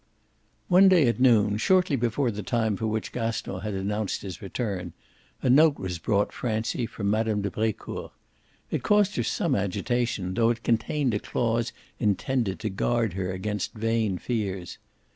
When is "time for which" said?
2.41-3.11